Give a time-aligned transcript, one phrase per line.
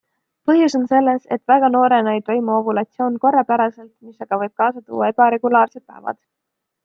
[0.49, 5.13] Põhjus on selles, et väga noorena ei toimu ovulatsioon korrapäraselt, mis aga võib kaasa tuua
[5.15, 6.23] ebaregulaarsed päevad.